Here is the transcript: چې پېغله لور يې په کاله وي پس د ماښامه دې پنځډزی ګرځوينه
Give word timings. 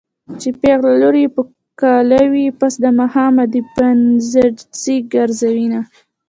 چې 0.41 0.49
پېغله 0.61 0.93
لور 1.01 1.15
يې 1.21 1.29
په 1.35 1.41
کاله 1.81 2.21
وي 2.31 2.45
پس 2.59 2.73
د 2.83 2.85
ماښامه 2.99 3.43
دې 3.53 3.61
پنځډزی 3.75 4.97
ګرځوينه 5.13 5.79